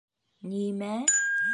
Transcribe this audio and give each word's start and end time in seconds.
—Ни-мә? 0.53 0.93